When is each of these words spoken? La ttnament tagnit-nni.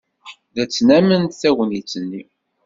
La 0.55 0.63
ttnament 0.67 1.37
tagnit-nni. 1.41 2.23